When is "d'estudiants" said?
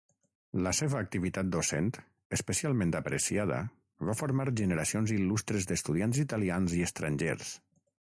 5.73-6.23